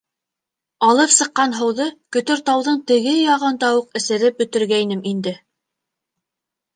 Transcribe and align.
Алып 0.85 1.11
сыҡҡан 1.15 1.51
һыуҙы 1.57 1.85
Көтөртауҙың 2.15 2.79
теге 2.91 3.13
яғында 3.17 3.69
уҡ 3.81 3.93
эсереп 4.01 4.39
бөтөргәйнем 4.41 5.05
инде. 5.13 5.35